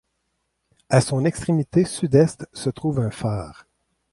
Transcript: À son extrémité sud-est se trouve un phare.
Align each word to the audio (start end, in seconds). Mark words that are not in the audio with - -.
À 0.89 0.99
son 0.99 1.25
extrémité 1.25 1.85
sud-est 1.85 2.47
se 2.53 2.71
trouve 2.71 2.99
un 3.01 3.11
phare. 3.11 3.67